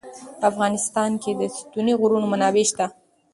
[0.39, 2.85] په افغانستان کې د ستوني غرونه منابع شته.